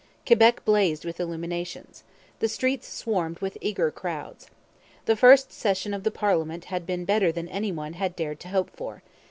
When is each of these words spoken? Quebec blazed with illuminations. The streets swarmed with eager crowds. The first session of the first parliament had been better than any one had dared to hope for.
Quebec 0.25 0.65
blazed 0.65 1.05
with 1.05 1.19
illuminations. 1.19 2.03
The 2.39 2.49
streets 2.49 2.87
swarmed 2.87 3.37
with 3.37 3.55
eager 3.61 3.91
crowds. 3.91 4.47
The 5.05 5.15
first 5.15 5.51
session 5.53 5.93
of 5.93 6.01
the 6.01 6.09
first 6.09 6.19
parliament 6.21 6.65
had 6.65 6.87
been 6.87 7.05
better 7.05 7.31
than 7.31 7.47
any 7.47 7.71
one 7.71 7.93
had 7.93 8.15
dared 8.15 8.39
to 8.39 8.47
hope 8.49 8.71
for. 8.75 9.03